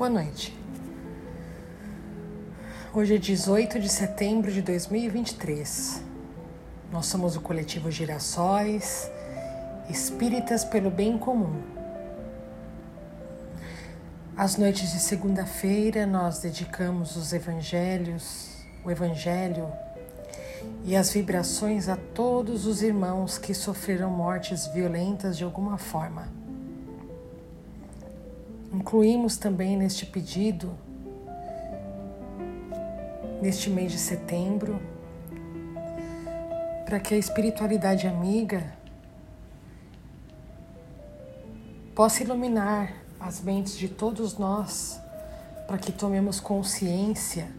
[0.00, 0.58] Boa noite.
[2.94, 6.02] Hoje é 18 de setembro de 2023.
[6.90, 9.10] Nós somos o coletivo Girassóis,
[9.90, 11.60] espíritas pelo bem comum.
[14.34, 19.70] As noites de segunda-feira nós dedicamos os evangelhos, o evangelho
[20.82, 26.39] e as vibrações a todos os irmãos que sofreram mortes violentas de alguma forma
[28.72, 30.72] Incluímos também neste pedido,
[33.42, 34.80] neste mês de setembro,
[36.84, 38.72] para que a espiritualidade amiga
[41.96, 45.00] possa iluminar as mentes de todos nós,
[45.66, 47.50] para que tomemos consciência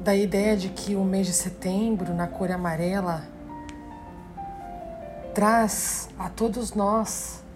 [0.00, 3.24] da ideia de que o mês de setembro, na cor amarela,
[5.32, 7.46] traz a todos nós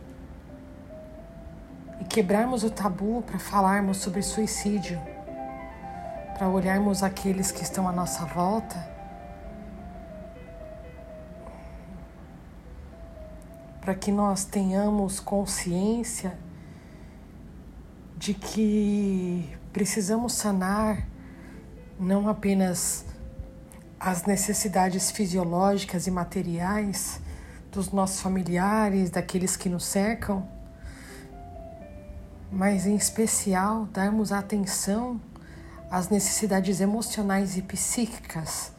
[2.13, 5.01] quebrarmos o tabu para falarmos sobre suicídio,
[6.37, 8.77] para olharmos aqueles que estão à nossa volta.
[13.81, 16.39] Para que nós tenhamos consciência
[18.15, 21.09] de que precisamos sanar
[21.99, 23.07] não apenas
[23.99, 27.23] as necessidades fisiológicas e materiais
[27.71, 30.47] dos nossos familiares, daqueles que nos cercam,
[32.53, 35.19] mas em especial darmos atenção
[35.91, 38.73] às necessidades emocionais e psíquicas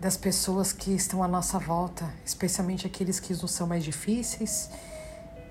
[0.00, 4.68] das pessoas que estão à nossa volta, especialmente aqueles que nos são mais difíceis,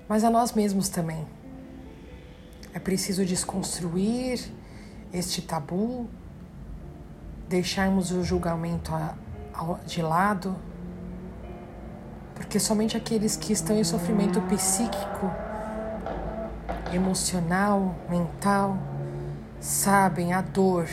[0.06, 1.26] mas a nós mesmos também.
[2.74, 4.38] É preciso desconstruir
[5.10, 6.06] este tabu,
[7.48, 8.92] deixarmos o julgamento
[9.86, 10.54] de lado,
[12.34, 15.47] porque somente aqueles que estão em sofrimento psíquico
[16.92, 18.78] emocional, mental,
[19.60, 20.88] sabem a dor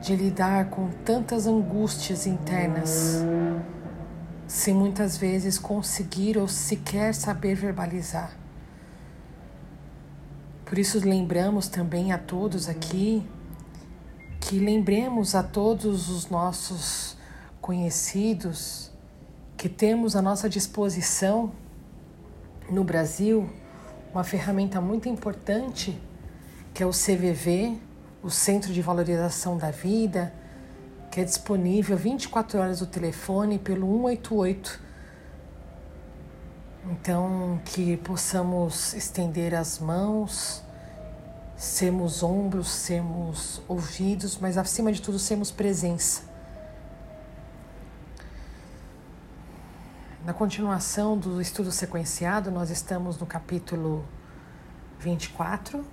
[0.00, 3.22] de lidar com tantas angústias internas,
[4.46, 8.36] sem muitas vezes conseguir ou sequer saber verbalizar.
[10.64, 13.26] Por isso, lembramos também a todos aqui
[14.40, 17.16] que lembremos a todos os nossos
[17.60, 18.90] conhecidos
[19.56, 21.52] que temos à nossa disposição
[22.68, 23.48] no Brasil
[24.12, 25.98] uma ferramenta muito importante
[26.74, 27.78] que é o CVV,
[28.22, 30.32] o Centro de Valorização da Vida,
[31.10, 34.80] que é disponível 24 horas no telefone pelo 188.
[36.90, 40.62] Então, que possamos estender as mãos,
[41.56, 46.31] sermos ombros, sermos ouvidos, mas acima de tudo, sermos presença.
[50.32, 54.02] Na continuação do estudo sequenciado, nós estamos no capítulo
[54.98, 55.84] 24.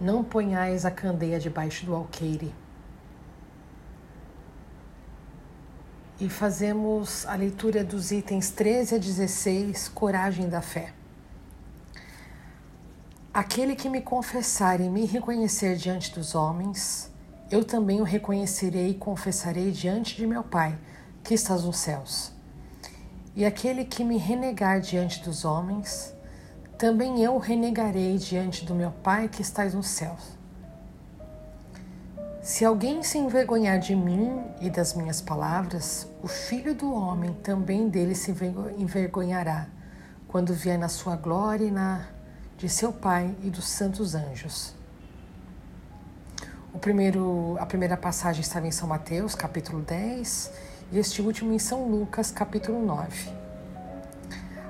[0.00, 2.52] Não ponhais a candeia debaixo do alqueire.
[6.18, 10.92] E fazemos a leitura dos itens 13 a 16, Coragem da Fé.
[13.32, 17.12] Aquele que me confessar e me reconhecer diante dos homens,
[17.48, 20.76] eu também o reconhecerei e confessarei diante de meu Pai,
[21.22, 22.41] que estás nos céus.
[23.34, 26.14] E aquele que me renegar diante dos homens,
[26.76, 30.36] também eu renegarei diante do meu Pai que estás nos céus.
[32.42, 37.88] Se alguém se envergonhar de mim e das minhas palavras, o Filho do Homem também
[37.88, 38.34] dele se
[38.76, 39.68] envergonhará,
[40.26, 42.08] quando vier na sua glória e na
[42.58, 44.74] de seu Pai e dos santos anjos.
[46.74, 50.50] O primeiro, a primeira passagem estava em São Mateus, capítulo 10,
[50.92, 53.30] e este último em São Lucas, capítulo 9.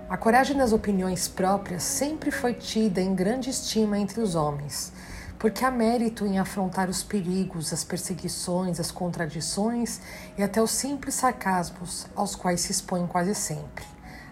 [0.08, 4.92] A coragem das opiniões próprias sempre foi tida em grande estima entre os homens,
[5.36, 10.00] porque há mérito em afrontar os perigos, as perseguições, as contradições
[10.38, 13.84] e até os simples sarcasmos aos quais se expõe quase sempre.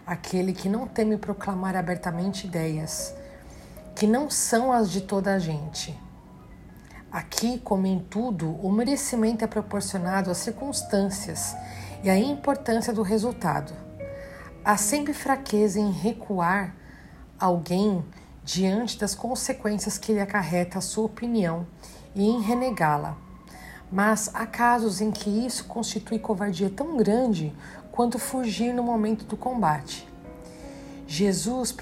[0.06, 3.12] Aquele que não teme proclamar abertamente ideias
[3.96, 5.98] que não são as de toda a gente.
[7.12, 11.56] Aqui, como em tudo, o merecimento é proporcionado às circunstâncias
[12.04, 13.72] e a importância do resultado.
[14.64, 16.72] Há sempre fraqueza em recuar
[17.36, 18.04] alguém
[18.44, 21.66] diante das consequências que lhe acarreta a sua opinião
[22.14, 23.16] e em renegá-la.
[23.90, 27.52] Mas há casos em que isso constitui covardia tão grande
[27.90, 30.06] quanto fugir no momento do combate.
[31.08, 31.72] Jesus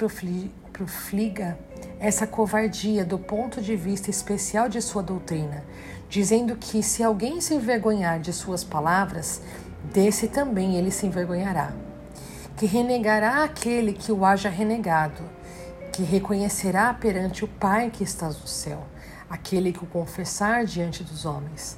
[0.79, 1.59] profliga
[1.99, 5.65] essa covardia do ponto de vista especial de sua doutrina,
[6.09, 9.43] dizendo que se alguém se envergonhar de suas palavras,
[9.93, 11.73] desse também ele se envergonhará.
[12.57, 15.23] que renegará aquele que o haja renegado,
[15.93, 18.85] que reconhecerá perante o Pai que está no céu,
[19.31, 21.77] aquele que o confessar diante dos homens.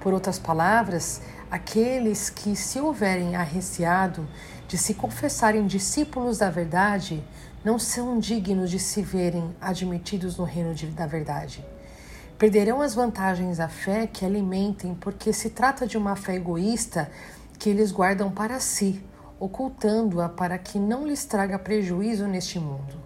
[0.00, 4.28] Por outras palavras, aqueles que se houverem arreciado
[4.68, 7.22] de se confessarem discípulos da verdade,
[7.64, 11.64] não são dignos de se verem admitidos no reino de, da verdade.
[12.36, 17.10] Perderão as vantagens da fé que alimentem, porque se trata de uma fé egoísta
[17.58, 19.00] que eles guardam para si,
[19.38, 23.00] ocultando-a para que não lhes traga prejuízo neste mundo.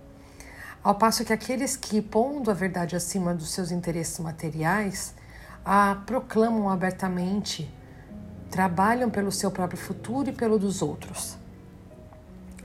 [0.82, 5.14] Ao passo que aqueles que, pondo a verdade acima dos seus interesses materiais,
[5.64, 7.68] a proclamam abertamente,
[8.50, 11.36] trabalham pelo seu próprio futuro e pelo dos outros.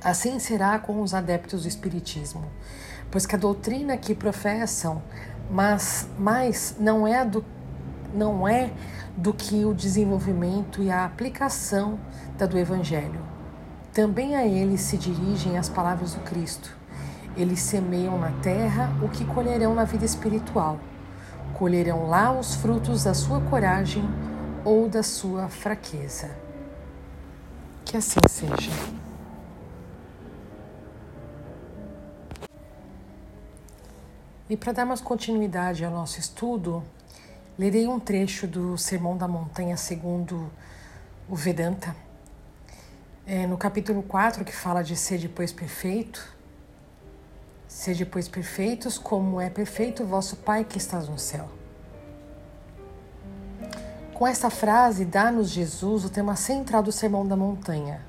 [0.04, 2.44] Assim será com os adeptos do Espiritismo,
[3.12, 5.02] pois que a doutrina que professam,
[5.50, 7.46] mas, mas não é do
[8.14, 8.72] não é
[9.16, 11.98] do que o desenvolvimento e a aplicação
[12.38, 13.22] da do Evangelho.
[13.94, 16.76] Também a eles se dirigem as palavras do Cristo.
[17.36, 20.80] Eles semeiam na terra o que colherão na vida espiritual.
[21.54, 24.04] Colherão lá os frutos da sua coragem
[24.66, 26.30] ou da sua fraqueza.
[27.86, 28.72] Que assim seja.
[34.52, 36.84] E para darmos continuidade ao nosso estudo,
[37.58, 40.52] lerei um trecho do Sermão da Montanha segundo
[41.30, 41.96] o Vedanta,
[43.26, 46.36] é, no capítulo 4, que fala de ser depois perfeito.
[47.66, 51.48] Ser depois perfeitos, como é perfeito o vosso Pai que estás no céu.
[54.14, 58.02] Com esta frase, dá-nos Jesus o tema central do Sermão da Montanha.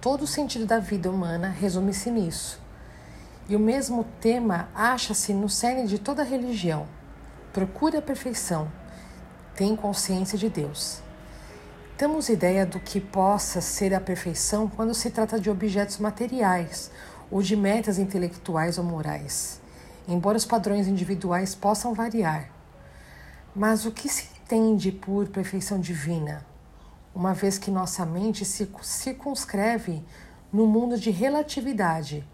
[0.00, 2.67] Todo o sentido da vida humana resume-se nisso
[3.48, 6.86] e o mesmo tema acha-se no cerne de toda religião.
[7.52, 8.70] Procure a perfeição,
[9.54, 11.00] tem consciência de Deus.
[11.96, 16.90] Temos ideia do que possa ser a perfeição quando se trata de objetos materiais
[17.30, 19.60] ou de metas intelectuais ou morais,
[20.06, 22.50] embora os padrões individuais possam variar.
[23.56, 26.46] Mas o que se entende por perfeição divina?
[27.14, 30.04] Uma vez que nossa mente se circunscreve
[30.52, 32.24] no mundo de relatividade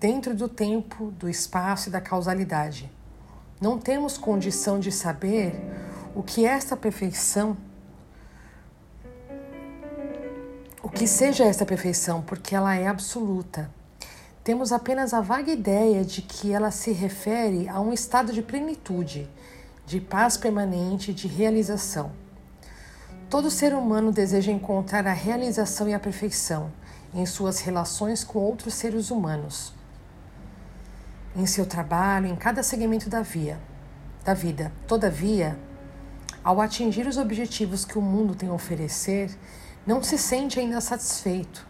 [0.00, 2.90] dentro do tempo, do espaço e da causalidade.
[3.60, 5.54] Não temos condição de saber
[6.14, 7.54] o que esta perfeição,
[10.82, 13.70] o que seja esta perfeição, porque ela é absoluta.
[14.42, 19.28] Temos apenas a vaga ideia de que ela se refere a um estado de plenitude,
[19.84, 22.10] de paz permanente, de realização.
[23.28, 26.72] Todo ser humano deseja encontrar a realização e a perfeição
[27.12, 29.78] em suas relações com outros seres humanos
[31.34, 33.60] em seu trabalho, em cada segmento da, via,
[34.24, 34.72] da vida.
[34.86, 35.58] Todavia,
[36.42, 39.30] ao atingir os objetivos que o mundo tem a oferecer,
[39.86, 41.66] não se sente ainda satisfeito.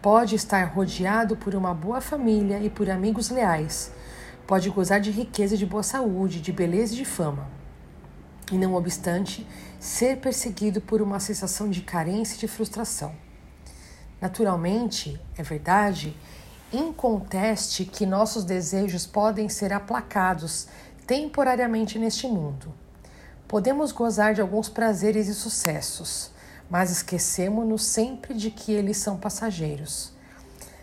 [0.00, 3.92] Pode estar rodeado por uma boa família e por amigos leais.
[4.46, 7.48] Pode gozar de riqueza e de boa saúde, de beleza e de fama.
[8.50, 9.46] E não obstante,
[9.78, 13.14] ser perseguido por uma sensação de carência e de frustração.
[14.20, 16.16] Naturalmente, é verdade
[16.72, 20.66] inconteste que nossos desejos podem ser aplacados
[21.06, 22.74] temporariamente neste mundo.
[23.46, 26.30] Podemos gozar de alguns prazeres e sucessos,
[26.68, 30.12] mas esquecemos-nos sempre de que eles são passageiros.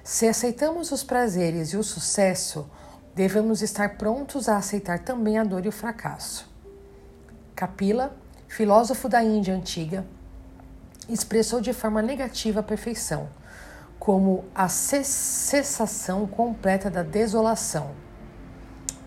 [0.04, 2.68] Se aceitamos os prazeres e o sucesso,
[3.14, 6.50] devemos estar prontos a aceitar também a dor e o fracasso.
[7.56, 8.16] Kapila,
[8.48, 10.06] filósofo da Índia antiga,
[11.08, 13.30] expressou de forma negativa a perfeição
[14.00, 17.92] como a cessação completa da desolação.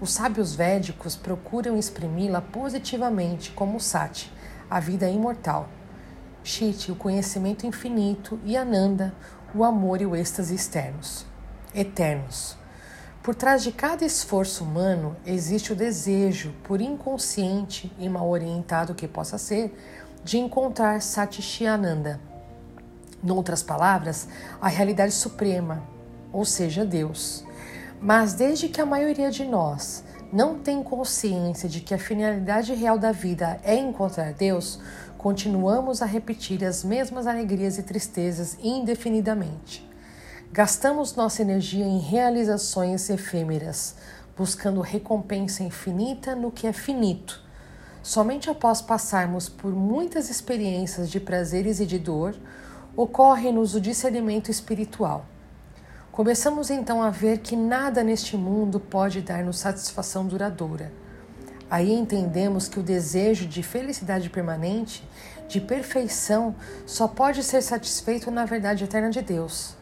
[0.00, 4.32] Os sábios védicos procuram exprimi-la positivamente como Sati,
[4.70, 5.68] a vida imortal,
[6.44, 9.14] Shiti, o conhecimento infinito, e Ananda,
[9.54, 11.26] o amor e o êxtase externos,
[11.74, 12.56] eternos.
[13.22, 19.08] Por trás de cada esforço humano existe o desejo, por inconsciente e mal orientado que
[19.08, 19.76] possa ser,
[20.24, 22.20] de encontrar Satchitananda,
[23.22, 24.28] Noutras palavras,
[24.60, 25.82] a realidade suprema,
[26.32, 27.44] ou seja, Deus.
[28.00, 32.98] Mas desde que a maioria de nós não tem consciência de que a finalidade real
[32.98, 34.78] da vida é encontrar Deus,
[35.16, 39.88] continuamos a repetir as mesmas alegrias e tristezas indefinidamente.
[40.52, 43.96] Gastamos nossa energia em realizações efêmeras,
[44.36, 47.42] buscando recompensa infinita no que é finito.
[48.02, 52.34] Somente após passarmos por muitas experiências de prazeres e de dor,
[52.98, 55.24] ocorre-nos o discernimento espiritual.
[56.10, 60.90] Começamos então a ver que nada neste mundo pode dar-nos satisfação duradoura.
[61.70, 65.08] Aí entendemos que o desejo de felicidade permanente,
[65.46, 69.76] de perfeição, só pode ser satisfeito na verdade eterna de Deus.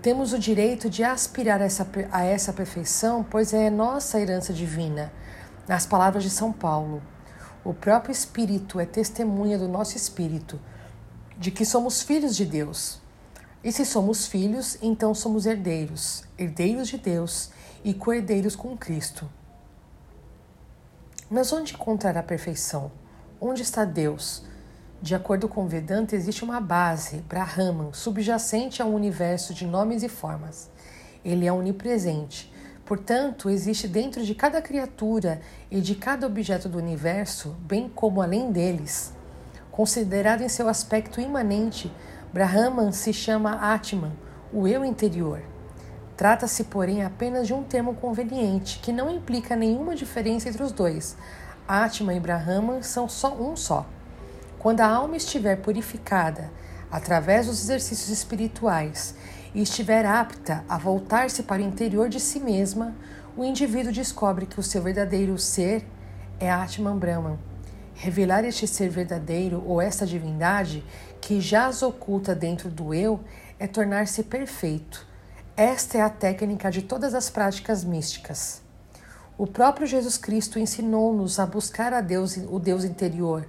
[0.00, 5.12] Temos o direito de aspirar a essa, perfeição, pois é nossa herança divina.
[5.66, 7.02] Nas palavras de São Paulo,
[7.64, 10.60] o próprio Espírito é testemunha do nosso espírito
[11.42, 13.00] de que somos filhos de Deus.
[13.64, 17.50] E se somos filhos, então somos herdeiros, herdeiros de Deus
[17.82, 19.28] e co-herdeiros com Cristo.
[21.28, 22.92] Mas onde encontrar a perfeição?
[23.40, 24.44] Onde está Deus?
[25.00, 30.08] De acordo com Vedanta, existe uma base, Brahman, subjacente a um universo de nomes e
[30.08, 30.70] formas.
[31.24, 32.52] Ele é onipresente.
[32.84, 38.52] Portanto, existe dentro de cada criatura e de cada objeto do universo, bem como além
[38.52, 39.12] deles.
[39.72, 41.90] Considerado em seu aspecto imanente,
[42.30, 44.12] Brahman se chama Atman,
[44.52, 45.40] o eu interior.
[46.14, 51.16] Trata-se, porém, apenas de um termo conveniente, que não implica nenhuma diferença entre os dois.
[51.66, 53.86] Atman e Brahman são só um só.
[54.58, 56.50] Quando a alma estiver purificada
[56.90, 59.14] através dos exercícios espirituais
[59.54, 62.94] e estiver apta a voltar-se para o interior de si mesma,
[63.34, 65.82] o indivíduo descobre que o seu verdadeiro ser
[66.38, 67.51] é Atman Brahman.
[67.94, 70.84] Revelar este ser verdadeiro ou esta divindade
[71.20, 73.20] que jaz oculta dentro do eu
[73.58, 75.06] é tornar-se perfeito.
[75.56, 78.62] Esta é a técnica de todas as práticas místicas.
[79.38, 83.46] O próprio Jesus Cristo ensinou-nos a buscar a Deus, o Deus interior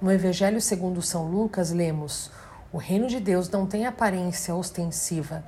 [0.00, 2.30] no Evangelho segundo São Lucas, lemos:
[2.72, 5.44] O reino de Deus não tem aparência ostensiva,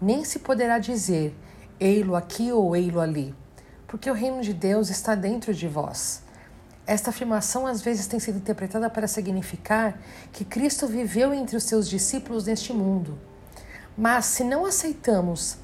[0.00, 1.36] nem se poderá dizer
[1.80, 3.34] ei-lo aqui ou ei-lo ali,
[3.86, 6.22] porque o reino de Deus está dentro de vós.
[6.86, 9.98] Esta afirmação às vezes tem sido interpretada para significar
[10.32, 13.18] que Cristo viveu entre os seus discípulos neste mundo.
[13.96, 15.56] Mas se não aceitamos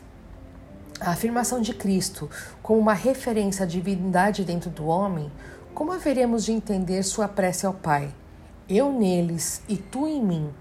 [1.01, 2.29] a afirmação de Cristo
[2.63, 5.31] como uma referência à divindade dentro do homem,
[5.75, 8.13] como haveremos de entender sua prece ao Pai?
[8.69, 10.53] eu neles e tu em mim,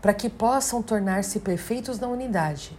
[0.00, 2.76] para que possam tornar-se perfeitos na unidade.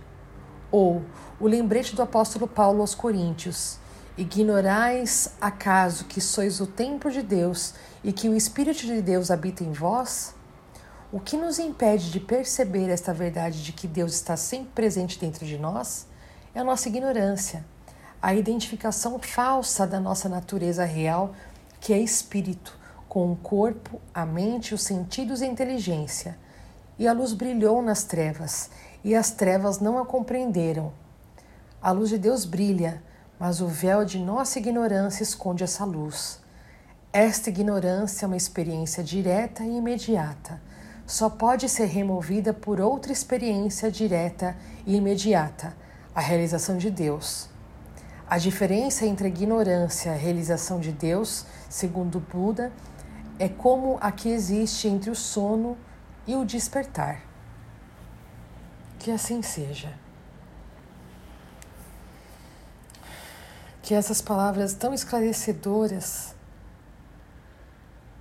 [0.71, 1.01] Ou
[1.39, 3.79] o lembrete do apóstolo Paulo aos Coríntios:
[4.17, 9.61] Ignorais acaso que sois o templo de Deus e que o Espírito de Deus habita
[9.61, 10.33] em vós?
[11.11, 15.45] O que nos impede de perceber esta verdade de que Deus está sempre presente dentro
[15.45, 16.07] de nós
[16.53, 17.65] é a nossa ignorância,
[18.21, 21.35] a identificação falsa da nossa natureza real,
[21.81, 22.79] que é espírito,
[23.09, 26.37] com o corpo, a mente, os sentidos e a inteligência.
[26.97, 28.69] E a luz brilhou nas trevas,
[29.03, 30.93] e as trevas não a compreenderam.
[31.81, 33.03] A luz de Deus brilha,
[33.39, 36.39] mas o véu de nossa ignorância esconde essa luz.
[37.11, 40.61] Esta ignorância é uma experiência direta e imediata.
[41.05, 45.75] Só pode ser removida por outra experiência direta e imediata,
[46.13, 47.49] a realização de Deus.
[48.27, 52.71] A diferença entre a ignorância e a realização de Deus, segundo Buda,
[53.37, 55.77] é como a que existe entre o sono
[56.25, 57.21] e o despertar.
[58.97, 60.04] Que assim seja.
[63.85, 66.33] Que essas palavras tão esclarecedoras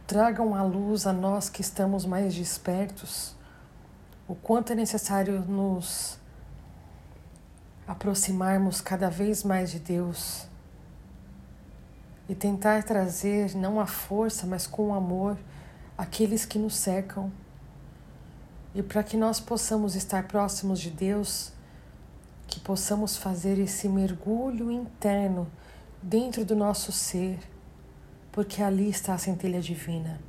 [0.06, 3.34] tragam à luz a nós que estamos mais despertos
[4.28, 6.18] o quanto é necessário nos
[7.88, 10.46] aproximarmos cada vez mais de Deus
[12.28, 15.38] e tentar trazer não a força, mas com amor
[15.96, 17.32] aqueles que nos cercam.
[18.74, 21.53] E para que nós possamos estar próximos de Deus,
[22.54, 25.50] que possamos fazer esse mergulho interno
[26.00, 27.40] dentro do nosso ser,
[28.30, 30.20] porque ali está a centelha divina.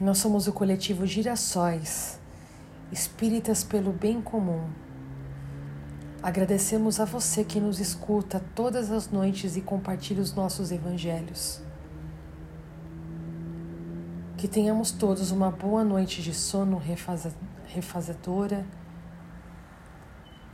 [0.00, 2.18] Nós somos o coletivo Girassóis,
[2.90, 4.68] espíritas pelo bem comum.
[6.20, 11.62] Agradecemos a você que nos escuta todas as noites e compartilha os nossos evangelhos.
[14.42, 16.82] Que tenhamos todos uma boa noite de sono
[17.68, 18.66] refazedora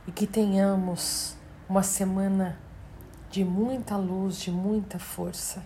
[0.05, 1.35] e que tenhamos
[1.67, 2.59] uma semana
[3.31, 5.63] de muita luz, de muita força.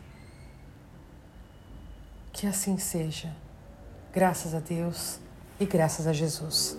[2.31, 3.35] Que assim seja.
[4.13, 5.19] Graças a Deus
[5.59, 6.77] e graças a Jesus.